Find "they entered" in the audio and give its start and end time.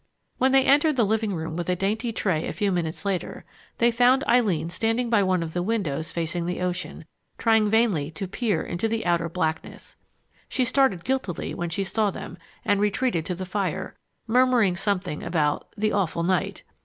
0.51-0.95